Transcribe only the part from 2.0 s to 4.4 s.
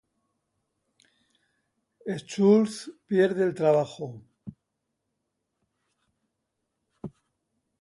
Schulz pierde el trabajo.